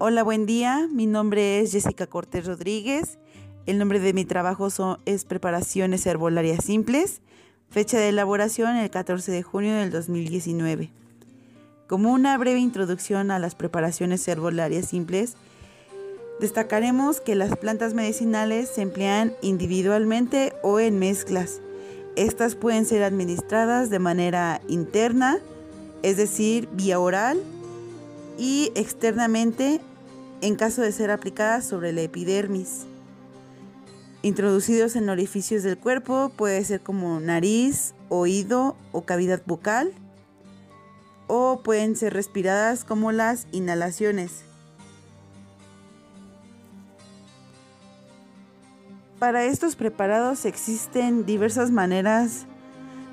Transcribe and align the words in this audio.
Hola, 0.00 0.22
buen 0.22 0.46
día. 0.46 0.88
Mi 0.92 1.06
nombre 1.06 1.58
es 1.58 1.72
Jessica 1.72 2.06
Cortés 2.06 2.46
Rodríguez. 2.46 3.18
El 3.66 3.78
nombre 3.78 3.98
de 3.98 4.12
mi 4.12 4.24
trabajo 4.24 4.68
es 5.06 5.24
Preparaciones 5.24 6.06
Herbolarias 6.06 6.64
Simples. 6.64 7.20
Fecha 7.68 7.98
de 7.98 8.10
elaboración 8.10 8.76
el 8.76 8.90
14 8.90 9.32
de 9.32 9.42
junio 9.42 9.74
del 9.74 9.90
2019. 9.90 10.92
Como 11.88 12.12
una 12.12 12.38
breve 12.38 12.60
introducción 12.60 13.32
a 13.32 13.40
las 13.40 13.56
preparaciones 13.56 14.28
herbolarias 14.28 14.86
simples, 14.86 15.34
destacaremos 16.38 17.20
que 17.20 17.34
las 17.34 17.56
plantas 17.56 17.92
medicinales 17.92 18.68
se 18.68 18.82
emplean 18.82 19.32
individualmente 19.42 20.52
o 20.62 20.78
en 20.78 21.00
mezclas. 21.00 21.60
Estas 22.14 22.54
pueden 22.54 22.84
ser 22.84 23.02
administradas 23.02 23.90
de 23.90 23.98
manera 23.98 24.60
interna, 24.68 25.38
es 26.04 26.16
decir, 26.16 26.68
vía 26.72 27.00
oral, 27.00 27.42
y 28.38 28.70
externamente 28.76 29.80
en 30.40 30.56
caso 30.56 30.82
de 30.82 30.92
ser 30.92 31.10
aplicadas 31.10 31.66
sobre 31.66 31.92
la 31.92 32.02
epidermis. 32.02 32.86
Introducidos 34.22 34.96
en 34.96 35.08
orificios 35.08 35.62
del 35.62 35.78
cuerpo, 35.78 36.32
puede 36.36 36.64
ser 36.64 36.80
como 36.80 37.20
nariz, 37.20 37.94
oído 38.08 38.76
o 38.92 39.02
cavidad 39.02 39.42
bucal, 39.46 39.92
o 41.28 41.60
pueden 41.62 41.94
ser 41.94 42.14
respiradas 42.14 42.84
como 42.84 43.12
las 43.12 43.46
inhalaciones. 43.52 44.44
Para 49.18 49.44
estos 49.44 49.74
preparados 49.74 50.44
existen 50.44 51.26
diversas 51.26 51.70
maneras 51.72 52.46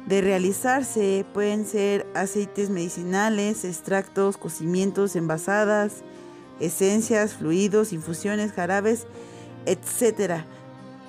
de 0.08 0.22
realizarse. 0.22 1.26
Pueden 1.34 1.66
ser 1.66 2.06
aceites 2.14 2.70
medicinales, 2.70 3.66
extractos, 3.66 4.38
cocimientos, 4.38 5.16
envasadas, 5.16 6.04
esencias, 6.59 7.34
fluidos, 7.34 7.94
infusiones, 7.94 8.52
jarabes, 8.52 9.08
etc. 9.66 10.44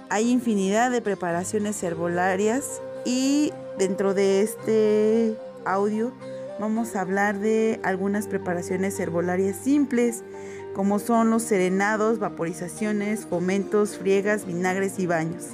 Hay 0.09 0.31
infinidad 0.31 0.91
de 0.91 1.03
preparaciones 1.03 1.83
herbolarias 1.83 2.81
y 3.05 3.53
dentro 3.79 4.15
de 4.15 4.43
este 4.43 5.37
audio 5.65 6.13
vamos 6.59 6.97
a 6.97 7.01
hablar 7.01 7.39
de 7.39 7.81
algunas 7.83 8.27
preparaciones 8.27 8.99
herbolarias 8.99 9.57
simples 9.57 10.23
como 10.75 10.99
son 10.99 11.31
los 11.31 11.43
serenados, 11.43 12.19
vaporizaciones, 12.19 13.25
fomentos, 13.25 13.97
friegas, 13.97 14.47
vinagres 14.47 14.99
y 14.99 15.07
baños. 15.07 15.47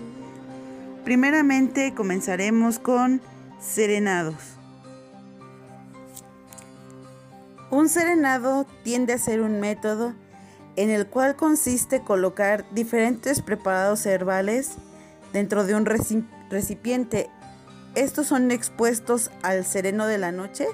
Primeramente 1.04 1.94
comenzaremos 1.94 2.78
con 2.80 3.20
serenados. 3.60 4.34
Un 7.72 7.88
serenado 7.88 8.66
tiende 8.82 9.14
a 9.14 9.18
ser 9.18 9.40
un 9.40 9.58
método 9.58 10.12
en 10.76 10.90
el 10.90 11.06
cual 11.06 11.36
consiste 11.36 12.02
colocar 12.02 12.66
diferentes 12.72 13.40
preparados 13.40 14.04
herbales 14.04 14.72
dentro 15.32 15.64
de 15.64 15.74
un 15.74 15.86
recipiente. 16.50 17.30
Estos 17.94 18.26
son 18.26 18.50
expuestos 18.50 19.30
al 19.42 19.64
sereno 19.64 20.06
de 20.06 20.18
la 20.18 20.32
noche 20.32 20.66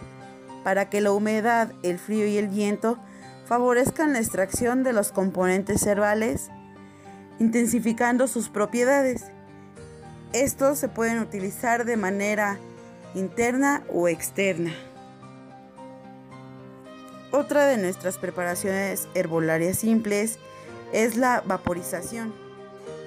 para 0.64 0.90
que 0.90 1.00
la 1.00 1.12
humedad, 1.12 1.70
el 1.84 2.00
frío 2.00 2.27
y 2.27 2.36
el 2.36 2.48
viento 2.48 2.98
favorezcan 3.46 4.12
la 4.12 4.18
extracción 4.18 4.83
de 4.83 4.92
los 4.92 5.12
componentes 5.12 5.86
herbales, 5.86 6.50
intensificando 7.38 8.27
sus 8.27 8.48
propiedades. 8.48 9.27
Estos 10.33 10.80
se 10.80 10.88
pueden 10.88 11.20
utilizar 11.20 11.84
de 11.84 11.96
manera 11.96 12.58
interna 13.14 13.84
o 13.88 14.08
externa. 14.08 14.72
Otra 17.39 17.67
de 17.67 17.77
nuestras 17.77 18.19
preparaciones 18.19 19.06
herbolarias 19.14 19.78
simples 19.78 20.41
es 20.92 21.14
la 21.17 21.41
vaporización, 21.47 22.34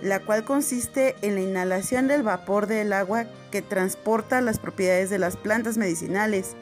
la 0.01 0.21
cual 0.21 0.45
consiste 0.45 1.17
en 1.21 1.35
la 1.35 1.41
inhalación 1.41 2.07
del 2.07 2.23
vapor 2.23 2.65
del 2.65 2.93
agua 2.93 3.25
que 3.51 3.61
transporta 3.61 4.39
las 4.39 4.57
propiedades 4.57 5.09
de 5.09 5.19
las 5.19 5.35
plantas 5.35 5.77
medicinales 5.77 6.55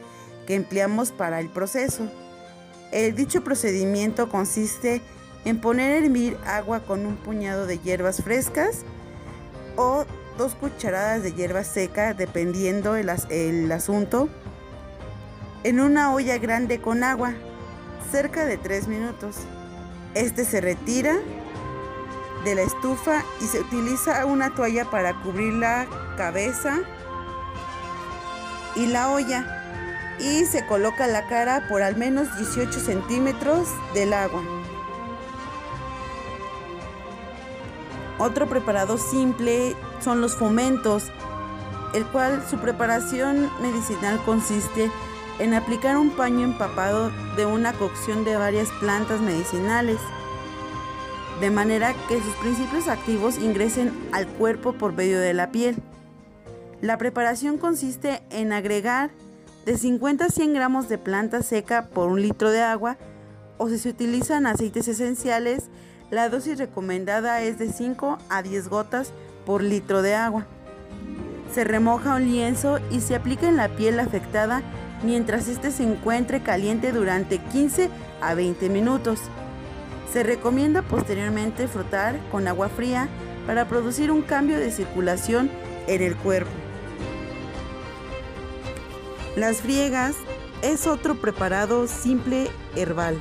que 0.48 0.56
empleamos 0.56 1.12
para 1.12 1.38
el 1.38 1.48
proceso. 1.48 2.10
El 2.90 3.14
dicho 3.14 3.44
procedimiento 3.44 4.28
consiste 4.28 5.00
en 5.44 5.60
poner 5.60 5.92
a 5.92 6.04
hervir 6.04 6.36
agua 6.44 6.80
con 6.80 7.06
un 7.06 7.14
puñado 7.14 7.66
de 7.66 7.78
hierbas 7.78 8.20
frescas 8.20 8.80
o 9.76 10.06
dos 10.36 10.56
cucharadas 10.56 11.22
de 11.22 11.34
hierba 11.34 11.62
seca, 11.62 12.14
dependiendo 12.14 12.96
el, 12.96 13.12
el 13.28 13.70
asunto, 13.70 14.28
en 15.62 15.78
una 15.78 16.12
olla 16.12 16.36
grande 16.38 16.80
con 16.80 17.04
agua 17.04 17.32
cerca 18.10 18.44
de 18.44 18.58
3 18.58 18.88
minutos. 18.88 19.36
Este 20.14 20.44
se 20.44 20.60
retira 20.60 21.16
de 22.44 22.54
la 22.54 22.62
estufa 22.62 23.22
y 23.40 23.44
se 23.44 23.60
utiliza 23.60 24.24
una 24.26 24.54
toalla 24.54 24.84
para 24.86 25.20
cubrir 25.22 25.54
la 25.54 25.86
cabeza 26.16 26.78
y 28.76 28.86
la 28.86 29.10
olla 29.10 30.16
y 30.18 30.44
se 30.44 30.66
coloca 30.66 31.06
la 31.06 31.28
cara 31.28 31.66
por 31.68 31.82
al 31.82 31.96
menos 31.96 32.36
18 32.36 32.78
centímetros 32.80 33.68
del 33.94 34.12
agua. 34.12 34.42
Otro 38.18 38.46
preparado 38.48 38.98
simple 38.98 39.74
son 40.04 40.20
los 40.20 40.36
fomentos, 40.36 41.04
el 41.94 42.04
cual 42.06 42.44
su 42.48 42.58
preparación 42.58 43.50
medicinal 43.62 44.22
consiste 44.24 44.84
en 44.84 44.92
en 45.40 45.54
aplicar 45.54 45.96
un 45.96 46.10
paño 46.10 46.44
empapado 46.44 47.10
de 47.36 47.46
una 47.46 47.72
cocción 47.72 48.24
de 48.24 48.36
varias 48.36 48.68
plantas 48.78 49.20
medicinales, 49.22 49.96
de 51.40 51.50
manera 51.50 51.94
que 52.08 52.20
sus 52.20 52.34
principios 52.34 52.88
activos 52.88 53.38
ingresen 53.38 53.90
al 54.12 54.26
cuerpo 54.26 54.74
por 54.74 54.92
medio 54.92 55.18
de 55.18 55.32
la 55.32 55.50
piel. 55.50 55.76
La 56.82 56.98
preparación 56.98 57.56
consiste 57.56 58.22
en 58.30 58.52
agregar 58.52 59.10
de 59.64 59.78
50 59.78 60.26
a 60.26 60.28
100 60.28 60.52
gramos 60.52 60.88
de 60.90 60.98
planta 60.98 61.42
seca 61.42 61.86
por 61.86 62.08
un 62.08 62.20
litro 62.20 62.50
de 62.50 62.60
agua 62.60 62.98
o 63.56 63.68
si 63.68 63.78
se 63.78 63.90
utilizan 63.90 64.46
aceites 64.46 64.88
esenciales, 64.88 65.68
la 66.10 66.28
dosis 66.28 66.58
recomendada 66.58 67.40
es 67.42 67.58
de 67.58 67.72
5 67.72 68.18
a 68.28 68.42
10 68.42 68.68
gotas 68.68 69.12
por 69.46 69.62
litro 69.62 70.02
de 70.02 70.14
agua. 70.14 70.46
Se 71.52 71.64
remoja 71.64 72.16
un 72.16 72.24
lienzo 72.24 72.78
y 72.90 73.00
se 73.00 73.14
aplica 73.14 73.48
en 73.48 73.56
la 73.56 73.68
piel 73.68 74.00
afectada 74.00 74.62
mientras 75.02 75.48
este 75.48 75.70
se 75.70 75.82
encuentre 75.82 76.42
caliente 76.42 76.92
durante 76.92 77.38
15 77.38 77.90
a 78.20 78.34
20 78.34 78.68
minutos. 78.68 79.20
Se 80.12 80.22
recomienda 80.22 80.82
posteriormente 80.82 81.68
frotar 81.68 82.18
con 82.30 82.48
agua 82.48 82.68
fría 82.68 83.08
para 83.46 83.68
producir 83.68 84.10
un 84.10 84.22
cambio 84.22 84.58
de 84.58 84.70
circulación 84.70 85.50
en 85.86 86.02
el 86.02 86.16
cuerpo. 86.16 86.50
Las 89.36 89.58
friegas 89.58 90.16
es 90.62 90.86
otro 90.86 91.14
preparado 91.20 91.86
simple 91.86 92.48
herbal. 92.76 93.20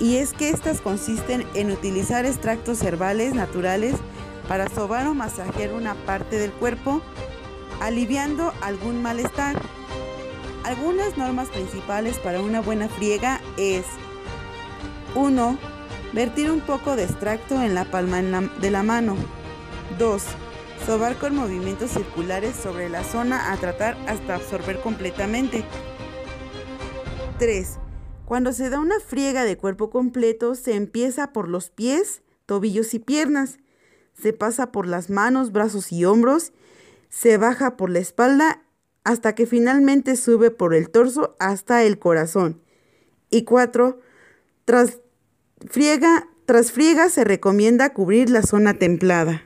Y 0.00 0.16
es 0.16 0.32
que 0.32 0.50
estas 0.50 0.80
consisten 0.80 1.46
en 1.54 1.70
utilizar 1.70 2.26
extractos 2.26 2.82
herbales 2.82 3.34
naturales 3.34 3.94
para 4.48 4.68
sobar 4.68 5.06
o 5.06 5.14
masajear 5.14 5.72
una 5.72 5.94
parte 5.94 6.38
del 6.38 6.52
cuerpo, 6.52 7.00
aliviando 7.80 8.52
algún 8.60 9.00
malestar. 9.00 9.60
Algunas 10.64 11.18
normas 11.18 11.48
principales 11.50 12.16
para 12.18 12.40
una 12.40 12.62
buena 12.62 12.88
friega 12.88 13.42
es 13.58 13.84
1. 15.14 15.58
Vertir 16.14 16.50
un 16.50 16.60
poco 16.60 16.96
de 16.96 17.04
extracto 17.04 17.60
en 17.60 17.74
la 17.74 17.84
palma 17.84 18.22
de 18.22 18.70
la 18.70 18.82
mano. 18.82 19.14
2. 19.98 20.22
Sobar 20.86 21.16
con 21.16 21.36
movimientos 21.36 21.90
circulares 21.90 22.56
sobre 22.56 22.88
la 22.88 23.04
zona 23.04 23.52
a 23.52 23.58
tratar 23.58 23.94
hasta 24.08 24.36
absorber 24.36 24.80
completamente. 24.80 25.64
3. 27.38 27.78
Cuando 28.24 28.54
se 28.54 28.70
da 28.70 28.80
una 28.80 29.00
friega 29.00 29.44
de 29.44 29.58
cuerpo 29.58 29.90
completo, 29.90 30.54
se 30.54 30.76
empieza 30.76 31.34
por 31.34 31.46
los 31.46 31.68
pies, 31.68 32.22
tobillos 32.46 32.94
y 32.94 33.00
piernas. 33.00 33.58
Se 34.18 34.32
pasa 34.32 34.72
por 34.72 34.86
las 34.86 35.10
manos, 35.10 35.52
brazos 35.52 35.92
y 35.92 36.06
hombros. 36.06 36.54
Se 37.10 37.36
baja 37.36 37.76
por 37.76 37.90
la 37.90 37.98
espalda 37.98 38.63
hasta 39.04 39.34
que 39.34 39.46
finalmente 39.46 40.16
sube 40.16 40.50
por 40.50 40.74
el 40.74 40.90
torso 40.90 41.36
hasta 41.38 41.84
el 41.84 41.98
corazón. 41.98 42.60
Y 43.30 43.44
cuatro, 43.44 44.00
tras 44.64 44.98
friega, 45.68 46.28
tras 46.46 46.72
friega 46.72 47.08
se 47.10 47.24
recomienda 47.24 47.92
cubrir 47.92 48.30
la 48.30 48.42
zona 48.42 48.74
templada. 48.74 49.44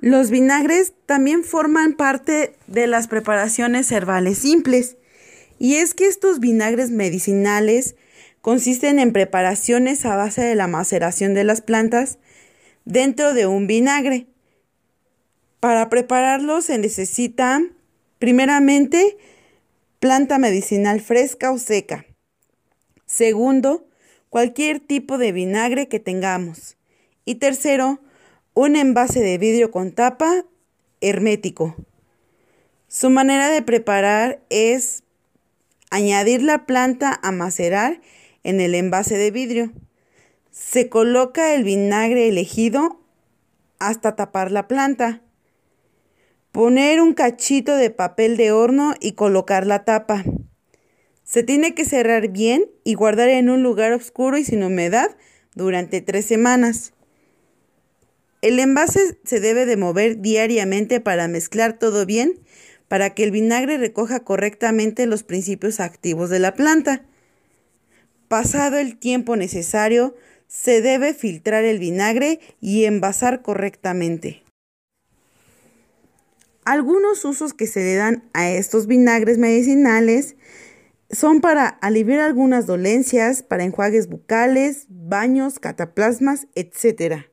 Los 0.00 0.30
vinagres 0.30 0.94
también 1.06 1.44
forman 1.44 1.94
parte 1.94 2.54
de 2.66 2.86
las 2.86 3.08
preparaciones 3.08 3.90
herbales 3.90 4.38
simples. 4.38 4.96
Y 5.58 5.76
es 5.76 5.92
que 5.92 6.06
estos 6.06 6.38
vinagres 6.38 6.90
medicinales 6.90 7.96
consisten 8.40 9.00
en 9.00 9.12
preparaciones 9.12 10.06
a 10.06 10.14
base 10.14 10.42
de 10.42 10.54
la 10.54 10.68
maceración 10.68 11.34
de 11.34 11.42
las 11.42 11.60
plantas 11.60 12.18
dentro 12.84 13.34
de 13.34 13.46
un 13.46 13.66
vinagre 13.66 14.28
para 15.60 15.88
prepararlo 15.88 16.60
se 16.62 16.78
necesita 16.78 17.62
primeramente 18.18 19.16
planta 20.00 20.38
medicinal 20.38 21.00
fresca 21.00 21.50
o 21.50 21.58
seca, 21.58 22.04
Segundo, 23.08 23.88
cualquier 24.28 24.80
tipo 24.80 25.16
de 25.16 25.32
vinagre 25.32 25.88
que 25.88 25.98
tengamos. 25.98 26.76
Y 27.24 27.36
tercero, 27.36 28.00
un 28.52 28.76
envase 28.76 29.20
de 29.20 29.38
vidrio 29.38 29.70
con 29.70 29.92
tapa 29.92 30.44
hermético. 31.00 31.74
Su 32.86 33.08
manera 33.08 33.48
de 33.48 33.62
preparar 33.62 34.42
es 34.50 35.04
añadir 35.90 36.42
la 36.42 36.66
planta 36.66 37.18
a 37.22 37.32
macerar 37.32 38.02
en 38.44 38.60
el 38.60 38.74
envase 38.74 39.16
de 39.16 39.30
vidrio. 39.30 39.72
Se 40.50 40.90
coloca 40.90 41.54
el 41.54 41.64
vinagre 41.64 42.28
elegido 42.28 43.00
hasta 43.78 44.16
tapar 44.16 44.52
la 44.52 44.68
planta. 44.68 45.22
Poner 46.58 47.00
un 47.00 47.14
cachito 47.14 47.76
de 47.76 47.90
papel 47.90 48.36
de 48.36 48.50
horno 48.50 48.94
y 48.98 49.12
colocar 49.12 49.64
la 49.64 49.84
tapa. 49.84 50.24
Se 51.22 51.44
tiene 51.44 51.72
que 51.72 51.84
cerrar 51.84 52.32
bien 52.32 52.64
y 52.82 52.94
guardar 52.94 53.28
en 53.28 53.48
un 53.48 53.62
lugar 53.62 53.92
oscuro 53.92 54.36
y 54.38 54.44
sin 54.44 54.64
humedad 54.64 55.16
durante 55.54 56.00
tres 56.00 56.24
semanas. 56.24 56.94
El 58.42 58.58
envase 58.58 59.20
se 59.22 59.38
debe 59.38 59.66
de 59.66 59.76
mover 59.76 60.20
diariamente 60.20 60.98
para 60.98 61.28
mezclar 61.28 61.78
todo 61.78 62.04
bien 62.06 62.40
para 62.88 63.10
que 63.10 63.22
el 63.22 63.30
vinagre 63.30 63.78
recoja 63.78 64.24
correctamente 64.24 65.06
los 65.06 65.22
principios 65.22 65.78
activos 65.78 66.28
de 66.28 66.40
la 66.40 66.54
planta. 66.54 67.04
Pasado 68.26 68.78
el 68.78 68.98
tiempo 68.98 69.36
necesario, 69.36 70.16
se 70.48 70.82
debe 70.82 71.14
filtrar 71.14 71.62
el 71.62 71.78
vinagre 71.78 72.40
y 72.60 72.86
envasar 72.86 73.42
correctamente. 73.42 74.42
Algunos 76.68 77.24
usos 77.24 77.54
que 77.54 77.66
se 77.66 77.80
le 77.80 77.94
dan 77.94 78.28
a 78.34 78.50
estos 78.50 78.86
vinagres 78.86 79.38
medicinales 79.38 80.36
son 81.10 81.40
para 81.40 81.66
aliviar 81.66 82.20
algunas 82.20 82.66
dolencias, 82.66 83.42
para 83.42 83.64
enjuagues 83.64 84.10
bucales, 84.10 84.84
baños, 84.90 85.60
cataplasmas, 85.60 86.46
etc. 86.54 87.24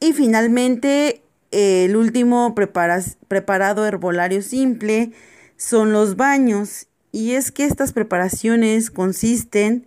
Y 0.00 0.14
finalmente, 0.14 1.22
el 1.52 1.94
último 1.94 2.56
preparado 2.56 3.86
herbolario 3.86 4.42
simple 4.42 5.12
son 5.56 5.92
los 5.92 6.16
baños. 6.16 6.88
Y 7.12 7.34
es 7.34 7.52
que 7.52 7.66
estas 7.66 7.92
preparaciones 7.92 8.90
consisten 8.90 9.86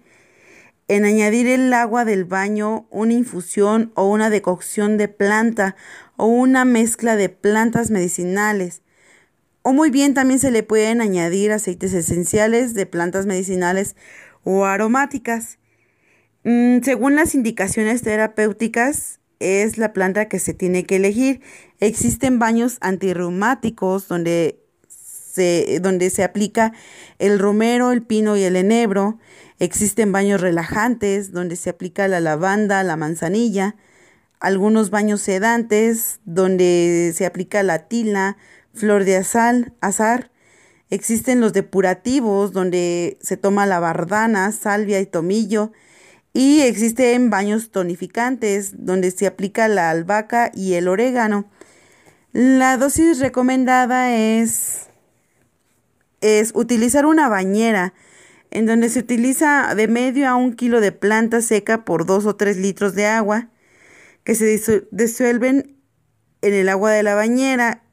en 0.90 1.06
añadir 1.06 1.48
el 1.48 1.72
agua 1.72 2.04
del 2.04 2.26
baño, 2.26 2.86
una 2.90 3.14
infusión 3.14 3.94
o 3.96 4.10
una 4.10 4.30
decocción 4.30 4.98
de 4.98 5.08
planta 5.08 5.78
o 6.18 6.26
una 6.26 6.66
mezcla 6.66 7.16
de 7.16 7.30
plantas 7.30 7.90
medicinales 7.90 8.82
o 9.62 9.74
muy 9.74 9.90
bien 9.90 10.14
también 10.14 10.40
se 10.40 10.52
le 10.52 10.64
pueden 10.64 11.02
añadir 11.02 11.52
aceites 11.52 11.94
esenciales 11.94 12.74
de 12.74 12.86
plantas 12.86 13.26
medicinales 13.26 13.96
o 14.44 14.66
aromáticas. 14.66 15.60
Mm, 16.44 16.82
según 16.82 17.16
las 17.16 17.36
indicaciones 17.36 18.02
terapéuticas, 18.02 19.20
es 19.40 19.78
la 19.78 19.94
planta 19.94 20.28
que 20.28 20.40
se 20.40 20.54
tiene 20.54 20.86
que 20.86 20.96
elegir. 20.96 21.42
Existen 21.80 22.40
baños 22.40 22.78
antirreumáticos 22.82 24.08
donde 24.08 24.60
se, 24.88 25.80
donde 25.82 26.10
se 26.10 26.24
aplica 26.24 26.74
el 27.20 27.38
romero, 27.38 27.92
el 27.92 28.02
pino 28.02 28.38
y 28.38 28.44
el 28.44 28.56
enebro. 28.56 29.20
Existen 29.60 30.14
baños 30.14 30.40
relajantes 30.40 31.34
donde 31.34 31.58
se 31.58 31.70
aplica 31.70 32.08
la 32.08 32.22
lavanda, 32.22 32.82
la 32.84 32.96
manzanilla. 32.96 33.76
Algunos 34.40 34.90
baños 34.90 35.22
sedantes 35.22 36.22
donde 36.24 37.14
se 37.14 37.26
aplica 37.26 37.62
la 37.62 37.88
tila, 37.90 38.38
flor 38.74 39.04
de 39.04 39.18
azal, 39.18 39.74
azar. 39.82 40.32
Existen 40.90 41.42
los 41.42 41.52
depurativos, 41.52 42.54
donde 42.54 43.18
se 43.22 43.36
toma 43.36 43.66
la 43.66 43.82
bardana, 43.82 44.52
salvia 44.54 45.02
y 45.02 45.06
tomillo. 45.06 45.74
Y 46.32 46.62
existen 46.62 47.30
baños 47.30 47.70
tonificantes, 47.70 48.86
donde 48.86 49.12
se 49.12 49.28
aplica 49.28 49.68
la 49.68 49.90
albahaca 49.90 50.52
y 50.56 50.76
el 50.76 50.88
orégano. 50.88 51.50
La 52.32 52.78
dosis 52.78 53.20
recomendada 53.20 54.16
es, 54.16 54.88
es 56.22 56.52
utilizar 56.56 57.06
una 57.06 57.28
bañera, 57.28 57.94
en 58.52 58.66
donde 58.66 58.90
se 58.90 59.00
utiliza 59.00 59.74
de 59.76 59.88
medio 59.88 60.28
a 60.28 60.36
un 60.36 60.54
kilo 60.54 60.82
de 60.82 60.92
planta 60.92 61.42
seca 61.42 61.86
por 61.86 62.06
dos 62.06 62.26
o 62.26 62.36
tres 62.36 62.58
litros 62.58 62.96
de 62.96 63.06
agua, 63.06 63.50
que 64.24 64.36
se 64.36 64.60
disuelven 64.92 65.76
en 66.42 66.54
el 66.54 66.70
agua 66.70 66.92
de 66.92 67.04
la 67.04 67.16
bañera 67.16 67.84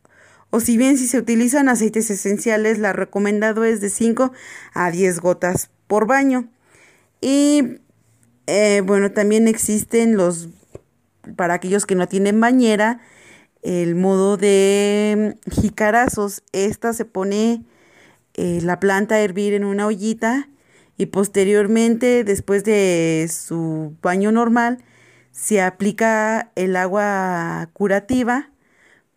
o 0.50 0.60
si 0.60 0.76
bien 0.76 0.96
si 0.96 1.06
se 1.06 1.18
utilizan 1.18 1.68
aceites 1.68 2.10
esenciales, 2.10 2.78
la 2.78 2.92
recomendado 2.92 3.64
es 3.64 3.80
de 3.80 3.90
5 3.90 4.32
a 4.72 4.90
10 4.90 5.20
gotas 5.20 5.70
por 5.86 6.06
baño. 6.06 6.48
Y 7.20 7.80
eh, 8.46 8.82
bueno, 8.84 9.12
también 9.12 9.48
existen 9.48 10.16
los, 10.16 10.48
para 11.36 11.54
aquellos 11.54 11.84
que 11.84 11.94
no 11.94 12.08
tienen 12.08 12.40
bañera, 12.40 13.00
el 13.62 13.96
modo 13.96 14.36
de 14.36 15.36
jicarazos. 15.50 16.42
Esta 16.52 16.92
se 16.92 17.04
pone 17.04 17.64
eh, 18.36 18.60
la 18.62 18.78
planta 18.78 19.16
a 19.16 19.20
hervir 19.20 19.54
en 19.54 19.64
una 19.64 19.86
ollita 19.86 20.48
y 20.98 21.06
posteriormente, 21.06 22.22
después 22.22 22.64
de 22.64 23.28
su 23.32 23.96
baño 24.02 24.30
normal, 24.30 24.78
se 25.32 25.62
aplica 25.62 26.52
el 26.54 26.76
agua 26.76 27.70
curativa 27.72 28.50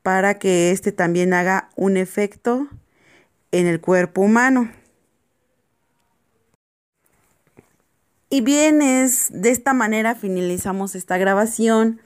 para 0.03 0.39
que 0.39 0.71
éste 0.71 0.91
también 0.91 1.33
haga 1.33 1.69
un 1.75 1.97
efecto 1.97 2.67
en 3.51 3.67
el 3.67 3.81
cuerpo 3.81 4.21
humano. 4.21 4.71
Y 8.29 8.41
bien, 8.41 8.81
es 8.81 9.27
de 9.31 9.49
esta 9.49 9.73
manera 9.73 10.15
finalizamos 10.15 10.95
esta 10.95 11.17
grabación, 11.17 11.99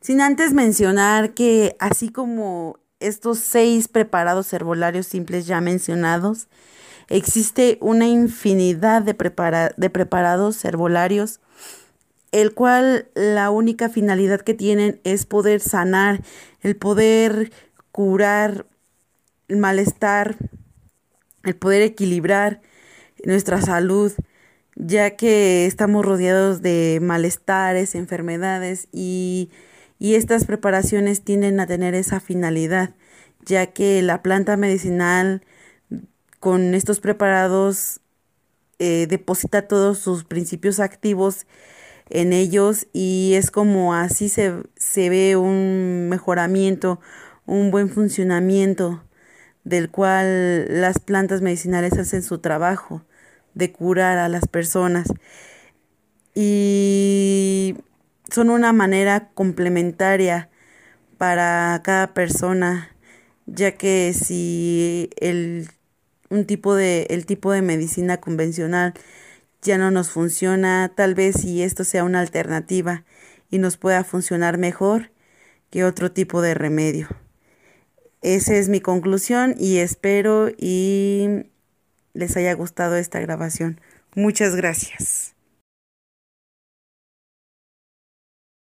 sin 0.00 0.20
antes 0.20 0.52
mencionar 0.52 1.32
que 1.32 1.76
así 1.78 2.10
como 2.10 2.78
estos 3.06 3.38
seis 3.38 3.88
preparados 3.88 4.52
herbolarios 4.52 5.06
simples 5.06 5.46
ya 5.46 5.60
mencionados, 5.60 6.48
existe 7.08 7.78
una 7.80 8.06
infinidad 8.06 9.02
de, 9.02 9.14
de 9.76 9.90
preparados 9.90 10.64
herbolarios 10.64 11.40
el 12.34 12.52
cual 12.52 13.06
la 13.14 13.50
única 13.50 13.88
finalidad 13.88 14.40
que 14.40 14.54
tienen 14.54 15.00
es 15.04 15.24
poder 15.24 15.60
sanar, 15.60 16.20
el 16.62 16.74
poder 16.74 17.52
curar 17.92 18.66
el 19.46 19.58
malestar, 19.58 20.36
el 21.44 21.54
poder 21.54 21.82
equilibrar 21.82 22.60
nuestra 23.24 23.60
salud, 23.60 24.12
ya 24.74 25.14
que 25.14 25.66
estamos 25.66 26.04
rodeados 26.04 26.60
de 26.60 26.98
malestares, 27.00 27.94
enfermedades 27.94 28.88
y, 30.04 30.16
estas 30.16 30.44
preparaciones 30.44 31.22
tienden 31.22 31.60
a 31.60 31.66
tener 31.66 31.94
esa 31.94 32.20
finalidad, 32.20 32.90
ya 33.46 33.68
que 33.68 34.02
la 34.02 34.22
planta 34.22 34.56
medicinal 34.58 35.42
con 36.40 36.74
estos 36.74 37.00
preparados 37.00 38.00
eh, 38.78 39.06
deposita 39.08 39.66
todos 39.66 39.98
sus 39.98 40.24
principios 40.24 40.78
activos 40.78 41.46
en 42.10 42.34
ellos 42.34 42.86
y 42.92 43.32
es 43.34 43.50
como 43.50 43.94
así 43.94 44.28
se, 44.28 44.52
se 44.76 45.08
ve 45.08 45.36
un 45.36 46.08
mejoramiento, 46.10 47.00
un 47.46 47.70
buen 47.70 47.88
funcionamiento 47.88 49.02
del 49.64 49.90
cual 49.90 50.80
las 50.82 50.98
plantas 50.98 51.40
medicinales 51.40 51.94
hacen 51.94 52.22
su 52.22 52.40
trabajo 52.40 53.02
de 53.54 53.72
curar 53.72 54.18
a 54.18 54.28
las 54.28 54.48
personas. 54.48 55.08
Y 56.34 57.76
son 58.30 58.50
una 58.50 58.72
manera 58.72 59.30
complementaria 59.34 60.50
para 61.18 61.80
cada 61.84 62.14
persona 62.14 62.94
ya 63.46 63.72
que 63.72 64.12
si 64.14 65.10
el 65.18 65.68
un 66.30 66.46
tipo 66.46 66.74
de 66.74 67.06
el 67.10 67.26
tipo 67.26 67.52
de 67.52 67.62
medicina 67.62 68.18
convencional 68.18 68.94
ya 69.62 69.78
no 69.78 69.90
nos 69.90 70.10
funciona, 70.10 70.92
tal 70.94 71.14
vez 71.14 71.36
si 71.40 71.62
esto 71.62 71.84
sea 71.84 72.04
una 72.04 72.20
alternativa 72.20 73.04
y 73.50 73.58
nos 73.58 73.76
pueda 73.76 74.04
funcionar 74.04 74.58
mejor 74.58 75.10
que 75.70 75.84
otro 75.84 76.12
tipo 76.12 76.42
de 76.42 76.54
remedio. 76.54 77.08
Esa 78.20 78.54
es 78.56 78.68
mi 78.68 78.80
conclusión 78.80 79.54
y 79.58 79.78
espero 79.78 80.48
y 80.56 81.46
les 82.14 82.36
haya 82.36 82.54
gustado 82.54 82.96
esta 82.96 83.20
grabación. 83.20 83.80
Muchas 84.14 84.54
gracias. 84.56 85.33